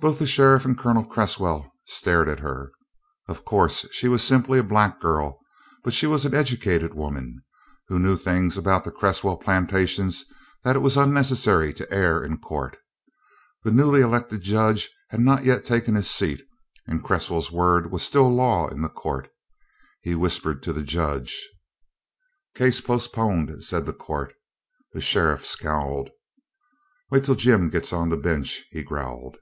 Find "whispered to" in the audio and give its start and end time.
20.14-20.74